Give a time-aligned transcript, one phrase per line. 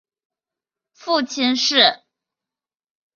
[0.93, 2.01] 父亲是。